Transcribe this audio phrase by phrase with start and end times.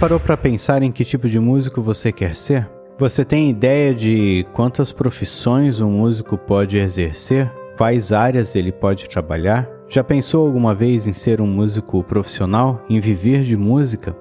[0.00, 2.66] Parou para pensar em que tipo de músico você quer ser?
[2.96, 7.52] Você tem ideia de quantas profissões um músico pode exercer?
[7.76, 9.68] Quais áreas ele pode trabalhar?
[9.90, 14.16] Já pensou alguma vez em ser um músico profissional, em viver de música?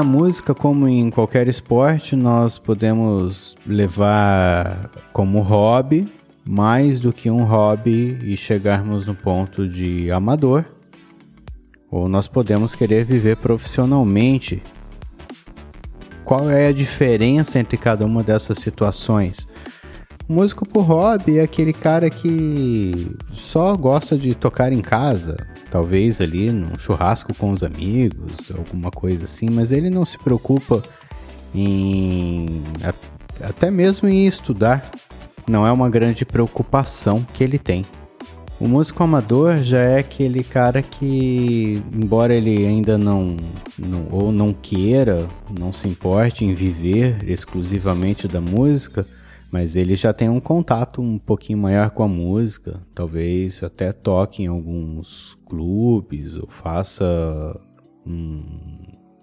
[0.00, 6.10] Na música, como em qualquer esporte, nós podemos levar como hobby
[6.42, 10.64] mais do que um hobby e chegarmos no ponto de amador,
[11.90, 14.62] ou nós podemos querer viver profissionalmente.
[16.24, 19.46] Qual é a diferença entre cada uma dessas situações?
[20.26, 25.36] O músico por hobby é aquele cara que só gosta de tocar em casa,
[25.70, 30.82] talvez ali num churrasco com os amigos, alguma coisa assim, mas ele não se preocupa
[31.54, 32.62] em
[33.42, 34.90] até mesmo em estudar.
[35.48, 37.84] Não é uma grande preocupação que ele tem.
[38.60, 43.34] O músico amador já é aquele cara que, embora ele ainda não,
[43.78, 45.26] não ou não queira,
[45.58, 49.06] não se importe em viver exclusivamente da música,
[49.50, 54.44] mas ele já tem um contato um pouquinho maior com a música, talvez até toque
[54.44, 57.58] em alguns clubes ou faça
[58.06, 58.38] um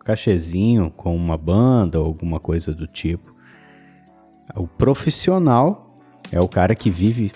[0.02, 3.34] cachezinho com uma banda ou alguma coisa do tipo.
[4.56, 5.98] O profissional
[6.32, 7.32] é o cara que vive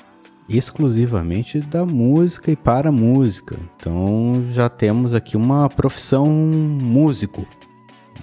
[0.49, 3.57] exclusivamente da música e para a música.
[3.75, 7.47] Então já temos aqui uma profissão músico.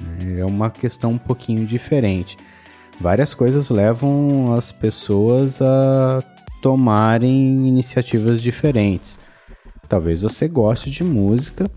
[0.01, 0.41] Né?
[0.41, 2.37] É uma questão um pouquinho diferente
[3.01, 6.23] várias coisas levam as pessoas a
[6.63, 9.19] tomarem iniciativas diferentes.
[9.89, 11.71] Talvez você goste de música,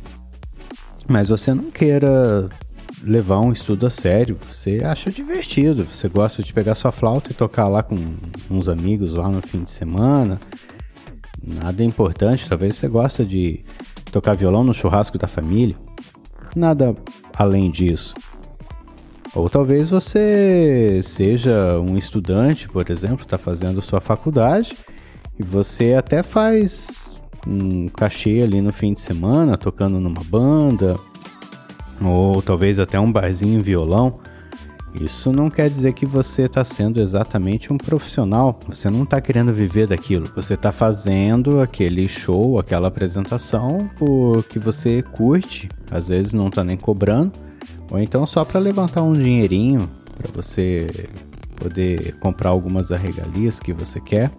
[1.08, 2.50] mas você não queira
[3.04, 4.38] levar um estudo a sério.
[4.52, 7.96] Você acha divertido, você gosta de pegar sua flauta e tocar lá com
[8.50, 10.40] uns amigos lá no fim de semana.
[11.42, 13.64] Nada importante, talvez você gosta de
[14.12, 15.76] tocar violão no churrasco da família.
[16.56, 16.96] Nada
[17.34, 18.14] além disso.
[19.34, 24.76] Ou talvez você seja um estudante, por exemplo, está fazendo sua faculdade
[25.40, 27.14] e você até faz
[27.48, 30.98] um cachê ali no fim de semana, tocando numa banda,
[32.04, 34.20] ou talvez até um barzinho violão.
[34.94, 38.60] Isso não quer dizer que você está sendo exatamente um profissional.
[38.68, 40.30] Você não está querendo viver daquilo.
[40.36, 45.70] Você está fazendo aquele show, aquela apresentação porque você curte.
[45.90, 47.32] Às vezes não está nem cobrando
[47.92, 49.88] ou então só para levantar um dinheirinho
[50.18, 50.88] para você
[51.56, 54.32] poder comprar algumas regalias que você quer.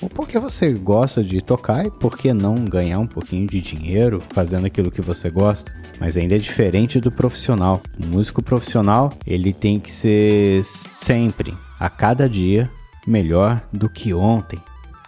[0.00, 4.22] Ou porque você gosta de tocar e por que não ganhar um pouquinho de dinheiro
[4.30, 5.72] fazendo aquilo que você gosta?
[5.98, 7.82] Mas ainda é diferente do profissional.
[7.98, 12.70] O músico profissional, ele tem que ser sempre, a cada dia,
[13.06, 14.60] melhor do que ontem.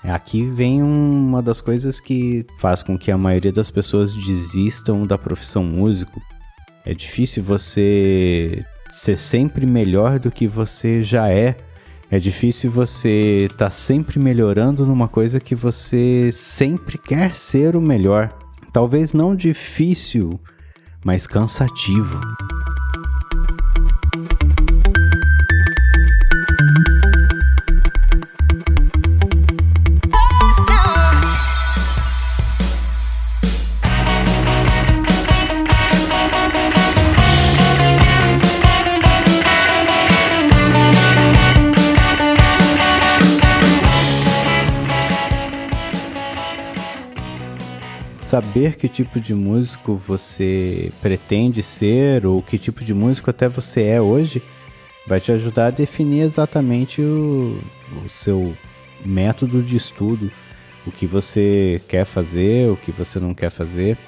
[0.02, 5.16] Aqui vem uma das coisas que faz com que a maioria das pessoas desistam da
[5.16, 6.20] profissão músico,
[6.84, 11.56] é difícil você ser sempre melhor do que você já é.
[12.10, 17.80] É difícil você estar tá sempre melhorando numa coisa que você sempre quer ser o
[17.80, 18.36] melhor.
[18.72, 20.38] Talvez não difícil,
[21.04, 22.20] mas cansativo.
[48.32, 53.82] Saber que tipo de músico você pretende ser ou que tipo de músico até você
[53.82, 54.42] é hoje
[55.06, 57.58] vai te ajudar a definir exatamente o,
[58.02, 58.56] o seu
[59.04, 60.32] método de estudo,
[60.86, 63.98] o que você quer fazer, o que você não quer fazer.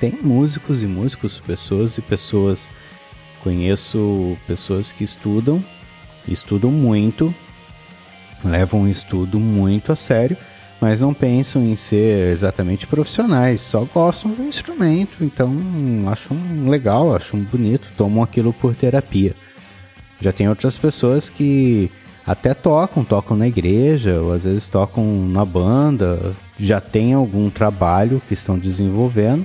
[0.00, 2.66] Tem músicos e músicos, pessoas e pessoas.
[3.42, 5.62] Conheço pessoas que estudam,
[6.26, 7.34] estudam muito,
[8.42, 10.34] levam o estudo muito a sério
[10.80, 15.52] mas não pensam em ser exatamente profissionais, só gostam do instrumento, então
[16.06, 16.36] acham
[16.66, 19.34] legal, acham bonito, tomam aquilo por terapia.
[20.20, 21.90] Já tem outras pessoas que
[22.26, 28.22] até tocam, tocam na igreja, ou às vezes tocam na banda, já tem algum trabalho
[28.26, 29.44] que estão desenvolvendo,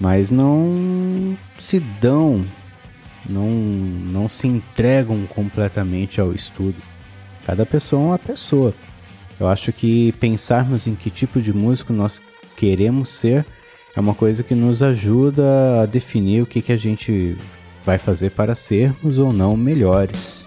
[0.00, 2.44] mas não se dão,
[3.28, 6.76] não, não se entregam completamente ao estudo.
[7.44, 8.74] Cada pessoa é uma pessoa.
[9.40, 12.20] Eu acho que pensarmos em que tipo de músico nós
[12.56, 13.44] queremos ser
[13.94, 17.36] é uma coisa que nos ajuda a definir o que, que a gente
[17.84, 20.41] vai fazer para sermos ou não melhores.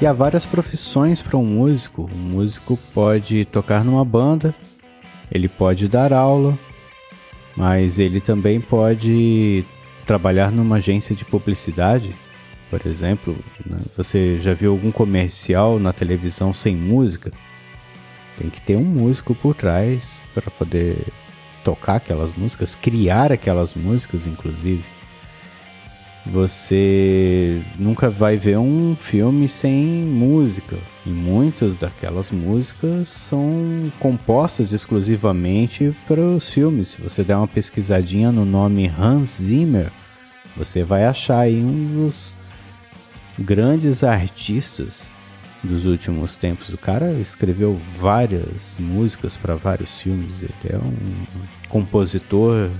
[0.00, 2.08] E há várias profissões para um músico.
[2.14, 4.54] Um músico pode tocar numa banda,
[5.30, 6.58] ele pode dar aula,
[7.54, 9.62] mas ele também pode
[10.06, 12.14] trabalhar numa agência de publicidade,
[12.70, 13.36] por exemplo.
[13.66, 13.76] Né?
[13.94, 17.30] Você já viu algum comercial na televisão sem música?
[18.38, 20.96] Tem que ter um músico por trás para poder
[21.62, 24.82] tocar aquelas músicas, criar aquelas músicas, inclusive.
[26.26, 30.76] Você nunca vai ver um filme sem música.
[31.06, 36.88] E muitas daquelas músicas são compostas exclusivamente para os filmes.
[36.88, 39.90] Se você der uma pesquisadinha no nome Hans Zimmer,
[40.56, 42.36] você vai achar aí um dos
[43.38, 45.10] grandes artistas
[45.64, 46.68] dos últimos tempos.
[46.68, 50.42] O cara escreveu várias músicas para vários filmes.
[50.42, 51.24] Ele é um
[51.68, 52.70] compositor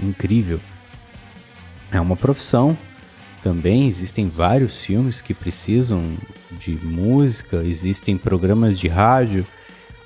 [0.00, 0.60] incrível.
[1.94, 2.76] É uma profissão.
[3.40, 6.16] Também, existem vários filmes que precisam
[6.58, 9.46] de música, existem programas de rádio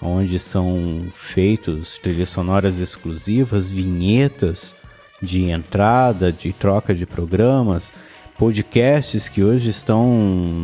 [0.01, 4.75] onde são feitos trilhas sonoras exclusivas, vinhetas
[5.21, 7.93] de entrada, de troca de programas,
[8.37, 10.07] podcasts que hoje estão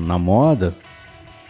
[0.06, 0.74] na moda,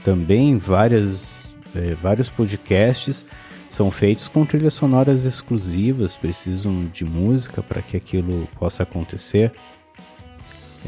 [0.05, 3.27] também várias, é, vários podcasts
[3.75, 9.53] são feitos com trilhas sonoras exclusivas, precisam de música para que aquilo possa acontecer.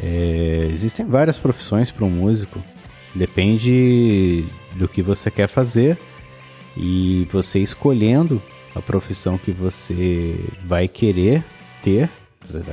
[0.01, 2.63] É, existem várias profissões para um músico,
[3.13, 4.45] depende
[4.77, 5.99] do que você quer fazer
[6.77, 8.41] e você escolhendo
[8.73, 11.45] a profissão que você vai querer
[11.83, 12.09] ter,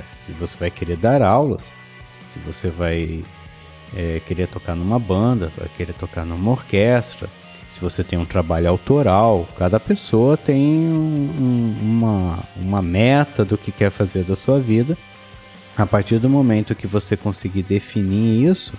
[0.07, 1.73] se você vai querer dar aulas,
[2.27, 3.23] se você vai
[3.95, 7.27] é, querer tocar numa banda, vai querer tocar numa orquestra,
[7.73, 13.71] se você tem um trabalho autoral, cada pessoa tem um, uma, uma meta do que
[13.71, 14.95] quer fazer da sua vida.
[15.75, 18.75] A partir do momento que você conseguir definir isso,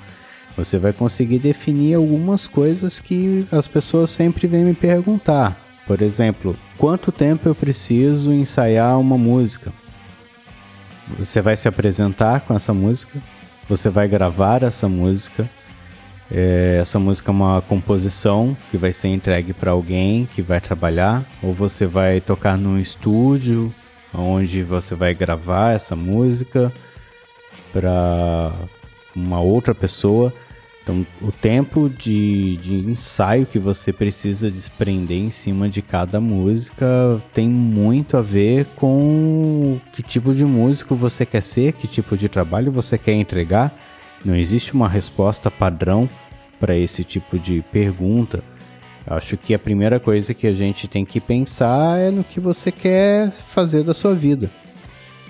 [0.56, 5.58] você vai conseguir definir algumas coisas que as pessoas sempre vêm me perguntar.
[5.88, 9.72] Por exemplo, quanto tempo eu preciso ensaiar uma música?
[11.18, 13.20] Você vai se apresentar com essa música,
[13.68, 15.50] você vai gravar essa música,
[16.30, 21.24] é, essa música é uma composição que vai ser entregue para alguém que vai trabalhar,
[21.42, 23.72] ou você vai tocar num estúdio
[24.12, 26.72] onde você vai gravar essa música
[27.72, 28.52] para
[29.14, 30.32] uma outra pessoa.
[30.82, 36.86] Então, o tempo de, de ensaio que você precisa desprender em cima de cada música
[37.32, 42.28] tem muito a ver com que tipo de músico você quer ser, que tipo de
[42.28, 43.74] trabalho você quer entregar.
[44.24, 46.08] Não existe uma resposta padrão
[46.58, 48.42] para esse tipo de pergunta.
[49.06, 52.72] Acho que a primeira coisa que a gente tem que pensar é no que você
[52.72, 54.50] quer fazer da sua vida.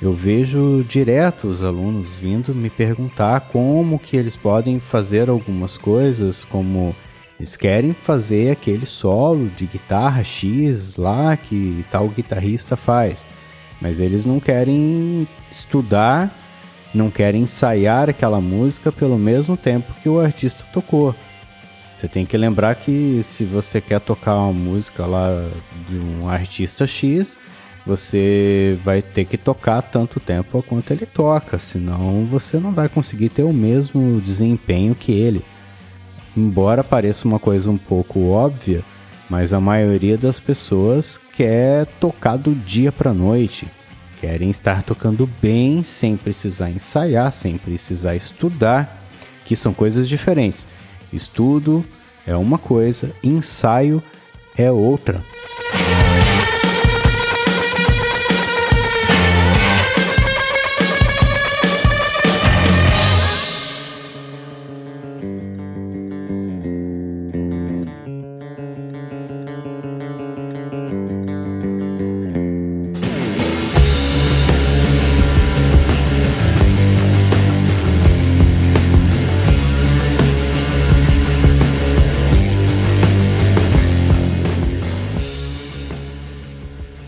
[0.00, 6.44] Eu vejo direto os alunos vindo me perguntar como que eles podem fazer algumas coisas,
[6.44, 6.94] como
[7.38, 13.26] eles querem fazer aquele solo de guitarra X lá que tal guitarrista faz,
[13.80, 16.32] mas eles não querem estudar
[16.94, 21.14] não querem ensaiar aquela música pelo mesmo tempo que o artista tocou.
[21.96, 25.48] Você tem que lembrar que se você quer tocar uma música lá
[25.88, 27.38] de um artista X,
[27.86, 33.28] você vai ter que tocar tanto tempo quanto ele toca, senão você não vai conseguir
[33.28, 35.44] ter o mesmo desempenho que ele.
[36.36, 38.82] Embora pareça uma coisa um pouco óbvia,
[39.30, 43.68] mas a maioria das pessoas quer tocar do dia para noite.
[44.24, 49.04] Querem estar tocando bem sem precisar ensaiar, sem precisar estudar,
[49.44, 50.66] que são coisas diferentes.
[51.12, 51.84] Estudo
[52.26, 54.02] é uma coisa, ensaio
[54.56, 55.22] é outra.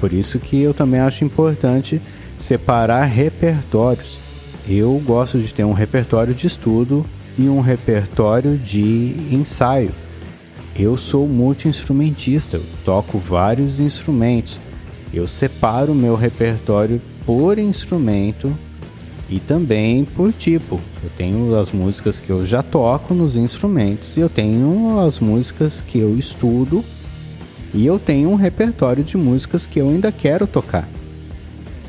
[0.06, 2.00] Por isso que eu também acho importante
[2.38, 4.20] separar repertórios.
[4.68, 7.04] Eu gosto de ter um repertório de estudo
[7.36, 9.90] e um repertório de ensaio.
[10.78, 14.60] Eu sou multi-instrumentista, eu toco vários instrumentos.
[15.12, 18.56] Eu separo meu repertório por instrumento
[19.28, 20.80] e também por tipo.
[21.02, 25.82] Eu tenho as músicas que eu já toco nos instrumentos e eu tenho as músicas
[25.82, 26.84] que eu estudo
[27.76, 30.88] e eu tenho um repertório de músicas que eu ainda quero tocar.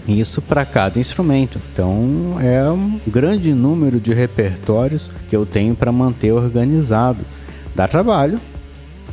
[0.05, 1.61] Isso para cada instrumento.
[1.71, 7.25] Então é um grande número de repertórios que eu tenho para manter organizado.
[7.73, 8.37] Dá trabalho,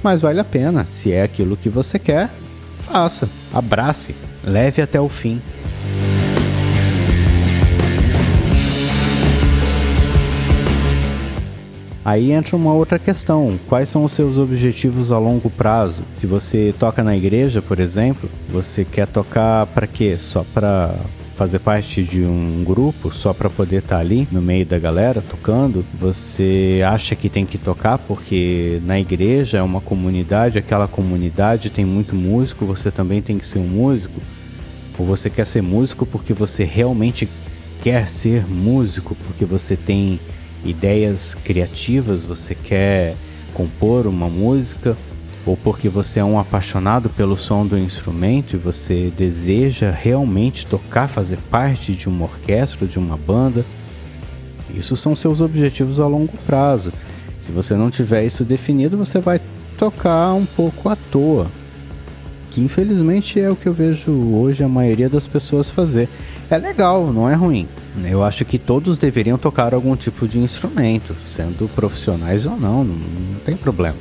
[0.02, 0.84] mas vale a pena.
[0.88, 2.28] Se é aquilo que você quer,
[2.78, 5.40] faça, abrace, leve até o fim.
[12.04, 16.02] Aí entra uma outra questão: quais são os seus objetivos a longo prazo?
[16.12, 20.18] Se você toca na igreja, por exemplo, você quer tocar para quê?
[20.18, 20.94] Só para
[21.34, 25.20] fazer parte de um grupo só para poder estar tá ali no meio da galera
[25.20, 31.70] tocando, você acha que tem que tocar porque na igreja é uma comunidade, aquela comunidade
[31.70, 34.20] tem muito músico, você também tem que ser um músico?
[34.96, 37.28] Ou você quer ser músico porque você realmente
[37.82, 40.20] quer ser músico, porque você tem
[40.64, 43.16] ideias criativas, você quer
[43.52, 44.96] compor uma música,
[45.46, 51.08] ou porque você é um apaixonado pelo som do instrumento e você deseja realmente tocar,
[51.08, 53.64] fazer parte de uma orquestra, de uma banda.
[54.74, 56.92] Isso são seus objetivos a longo prazo.
[57.40, 59.40] Se você não tiver isso definido, você vai
[59.76, 61.50] tocar um pouco à toa.
[62.54, 66.08] Que infelizmente é o que eu vejo hoje a maioria das pessoas fazer.
[66.48, 67.66] É legal, não é ruim.
[68.04, 72.94] Eu acho que todos deveriam tocar algum tipo de instrumento, sendo profissionais ou não, não,
[72.94, 73.96] não tem problema.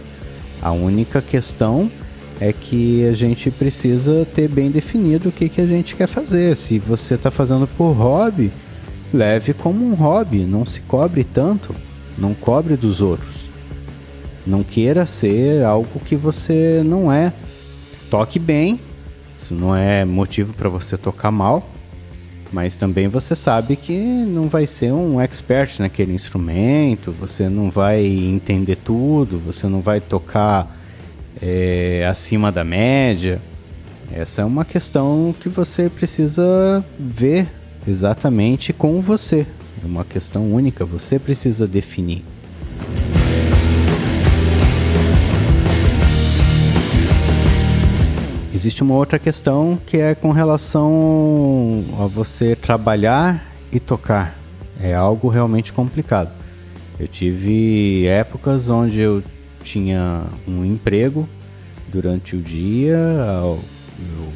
[0.62, 1.90] A única questão
[2.40, 6.56] é que a gente precisa ter bem definido o que, que a gente quer fazer.
[6.56, 8.52] Se você está fazendo por hobby,
[9.12, 11.74] leve como um hobby, não se cobre tanto,
[12.16, 13.50] não cobre dos outros.
[14.46, 17.34] Não queira ser algo que você não é.
[18.14, 18.80] Toque bem,
[19.36, 21.68] isso não é motivo para você tocar mal,
[22.52, 28.06] mas também você sabe que não vai ser um expert naquele instrumento, você não vai
[28.06, 30.78] entender tudo, você não vai tocar
[31.42, 33.42] é, acima da média.
[34.12, 37.48] Essa é uma questão que você precisa ver
[37.88, 39.48] exatamente com você.
[39.84, 42.24] É uma questão única, você precisa definir.
[48.54, 54.38] Existe uma outra questão que é com relação a você trabalhar e tocar.
[54.80, 56.30] É algo realmente complicado.
[57.00, 59.24] Eu tive épocas onde eu
[59.64, 61.28] tinha um emprego
[61.88, 63.60] durante o dia, eu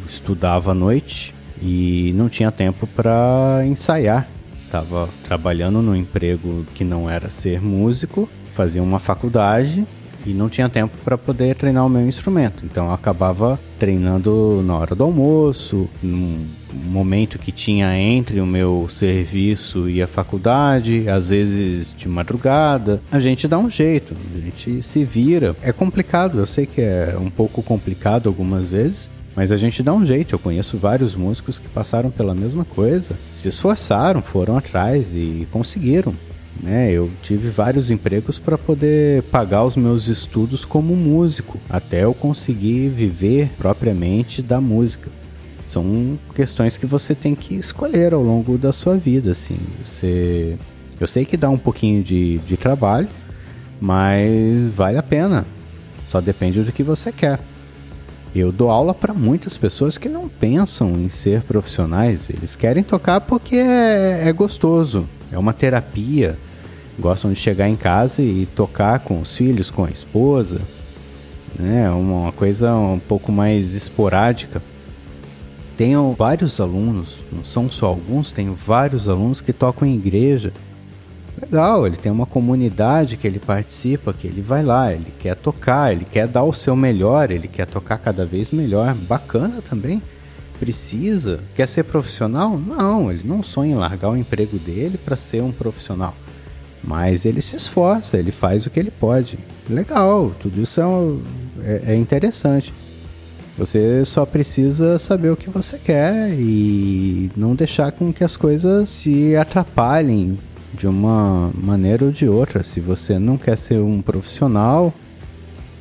[0.07, 4.27] estudava à noite e não tinha tempo para ensaiar.
[4.65, 9.85] Estava trabalhando no emprego que não era ser músico, fazia uma faculdade
[10.25, 12.65] e não tinha tempo para poder treinar o meu instrumento.
[12.65, 18.87] Então eu acabava treinando na hora do almoço, num momento que tinha entre o meu
[18.89, 23.01] serviço e a faculdade, às vezes de madrugada.
[23.11, 25.55] A gente dá um jeito, a gente se vira.
[25.61, 29.93] É complicado, eu sei que é um pouco complicado algumas vezes, mas a gente dá
[29.93, 30.35] um jeito.
[30.35, 36.13] Eu conheço vários músicos que passaram pela mesma coisa, se esforçaram, foram atrás e conseguiram.
[36.61, 36.91] Né?
[36.91, 42.89] Eu tive vários empregos para poder pagar os meus estudos como músico, até eu conseguir
[42.89, 45.09] viver propriamente da música.
[45.65, 49.57] São questões que você tem que escolher ao longo da sua vida, assim.
[49.85, 50.57] Você,
[50.99, 53.09] eu sei que dá um pouquinho de, de trabalho,
[53.79, 55.45] mas vale a pena.
[56.07, 57.39] Só depende do que você quer.
[58.33, 62.29] Eu dou aula para muitas pessoas que não pensam em ser profissionais.
[62.29, 66.37] Eles querem tocar porque é, é gostoso, é uma terapia
[66.99, 70.61] gostam de chegar em casa e tocar com os filhos, com a esposa,
[71.57, 71.89] né?
[71.89, 74.61] Uma coisa um pouco mais esporádica.
[75.77, 80.51] Tenho vários alunos, não são só alguns, tenho vários alunos que tocam em igreja.
[81.39, 85.93] Legal, ele tem uma comunidade que ele participa, que ele vai lá, ele quer tocar,
[85.93, 88.95] ele quer dar o seu melhor, ele quer tocar cada vez melhor.
[88.95, 90.01] Bacana também.
[90.59, 91.41] Precisa?
[91.55, 92.57] Quer ser profissional?
[92.57, 96.15] Não, ele não sonha em largar o emprego dele para ser um profissional.
[96.87, 99.37] Mas ele se esforça, ele faz o que ele pode.
[99.69, 100.79] Legal, tudo isso
[101.59, 102.73] é, é, é interessante.
[103.57, 108.87] Você só precisa saber o que você quer e não deixar com que as coisas
[108.87, 110.39] se atrapalhem
[110.73, 112.63] de uma maneira ou de outra.
[112.63, 114.93] Se você não quer ser um profissional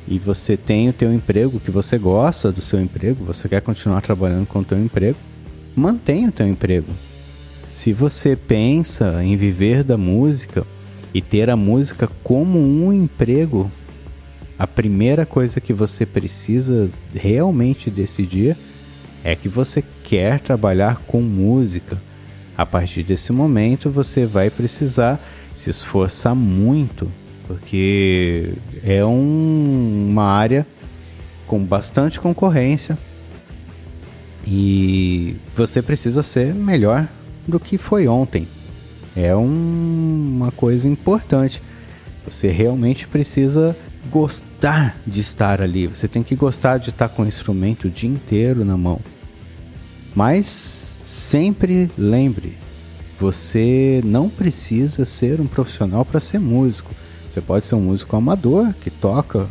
[0.09, 4.01] e você tem o teu emprego que você gosta do seu emprego, você quer continuar
[4.01, 5.17] trabalhando com o teu emprego,
[5.73, 6.91] mantenha o teu emprego.
[7.71, 10.65] Se você pensa em viver da música,
[11.17, 13.71] e ter a música como um emprego,
[14.55, 18.55] a primeira coisa que você precisa realmente decidir
[19.23, 21.97] é que você quer trabalhar com música.
[22.55, 25.19] A partir desse momento, você vai precisar
[25.55, 27.11] se esforçar muito,
[27.47, 30.67] porque é um, uma área
[31.47, 32.95] com bastante concorrência
[34.45, 37.09] e você precisa ser melhor
[37.47, 38.47] do que foi ontem.
[39.17, 41.59] É um, uma coisa importante.
[42.23, 43.75] Você realmente precisa
[44.11, 45.87] gostar de estar ali.
[45.87, 49.01] Você tem que gostar de estar com o instrumento o dia inteiro na mão.
[50.15, 52.55] Mas sempre lembre,
[53.19, 56.93] você não precisa ser um profissional para ser músico.
[57.27, 59.47] Você pode ser um músico amador que toca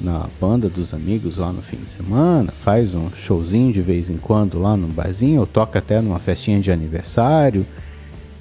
[0.00, 4.16] na banda dos amigos lá no fim de semana, faz um showzinho de vez em
[4.16, 7.66] quando lá no barzinho, ou toca até numa festinha de aniversário.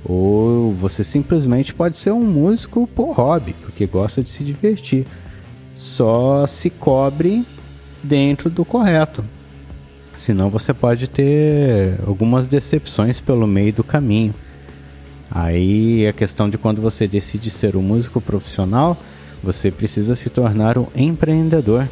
[0.07, 5.05] Ou você simplesmente pode ser um músico por hobby, porque gosta de se divertir
[5.75, 7.45] só se cobre
[8.01, 9.23] dentro do correto.
[10.15, 14.33] Senão você pode ter algumas decepções pelo meio do caminho.
[15.29, 18.97] Aí a questão de quando você decide ser um músico profissional,
[19.43, 21.89] você precisa se tornar um empreendedor.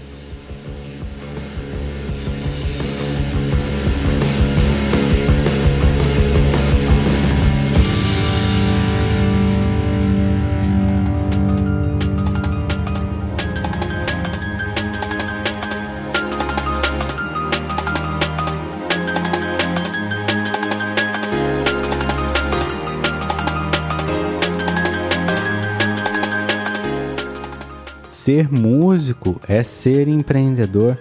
[28.34, 30.98] Ser músico é ser empreendedor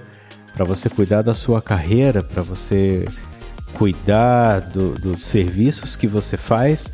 [0.53, 3.09] para você cuidar da sua carreira, para você
[3.73, 6.93] cuidar do, dos serviços que você faz.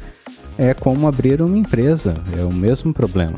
[0.56, 3.34] É como abrir uma empresa, é o mesmo problema.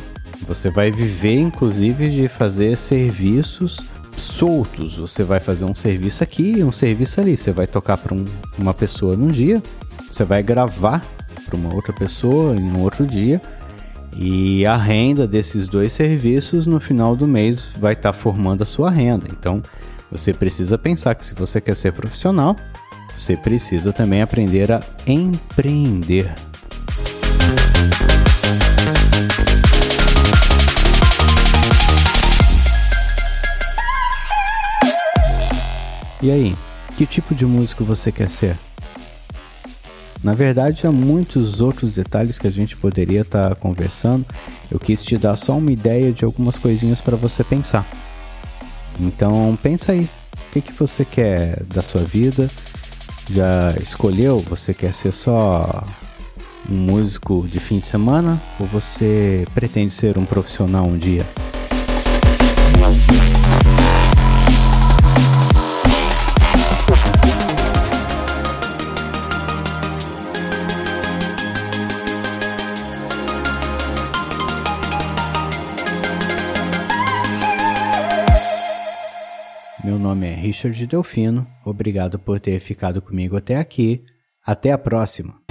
[0.46, 3.79] Você vai viver, inclusive, de fazer serviços
[4.18, 4.98] soltos.
[4.98, 7.35] Você vai fazer um serviço aqui, um serviço ali.
[7.35, 8.27] Você vai tocar para um,
[8.59, 9.62] uma pessoa num dia,
[10.12, 11.03] você vai gravar
[11.46, 13.40] para uma outra pessoa em um outro dia
[14.16, 18.66] e a renda desses dois serviços no final do mês vai estar tá formando a
[18.66, 19.27] sua renda.
[19.31, 19.62] Então,
[20.11, 22.57] você precisa pensar que se você quer ser profissional,
[23.14, 26.35] você precisa também aprender a empreender.
[36.23, 36.55] E aí,
[36.96, 38.57] que tipo de músico você quer ser?
[40.22, 44.26] Na verdade, há muitos outros detalhes que a gente poderia estar tá conversando.
[44.70, 47.87] Eu quis te dar só uma ideia de algumas coisinhas para você pensar.
[48.98, 50.02] Então, pensa aí.
[50.02, 52.50] O que, que você quer da sua vida?
[53.30, 54.40] Já escolheu?
[54.50, 55.85] Você quer ser só
[56.68, 58.38] um músico de fim de semana?
[58.59, 61.24] Ou você pretende ser um profissional um dia?
[80.50, 84.04] Richard Delfino, obrigado por ter ficado comigo até aqui.
[84.44, 85.49] Até a próxima!